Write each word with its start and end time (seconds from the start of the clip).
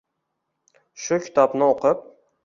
Shu 1.03 1.19
kitobni 1.25 1.67
o‘qib 1.67 2.01